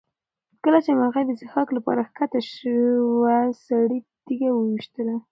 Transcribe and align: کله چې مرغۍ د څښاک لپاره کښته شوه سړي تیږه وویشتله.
کله 0.63 0.79
چې 0.85 0.91
مرغۍ 0.99 1.23
د 1.27 1.31
څښاک 1.39 1.69
لپاره 1.77 2.01
کښته 2.17 2.39
شوه 2.55 3.35
سړي 3.67 3.99
تیږه 4.25 4.49
وویشتله. 4.53 5.15